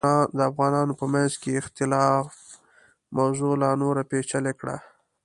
[0.35, 2.27] د افغانانو په منځ کې اختلاف
[3.17, 4.77] موضوع لا نوره پیچلې کړه.